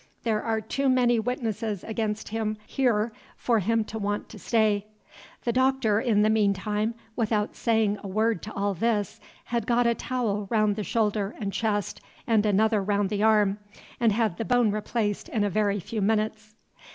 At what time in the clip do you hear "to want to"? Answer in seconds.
3.83-4.39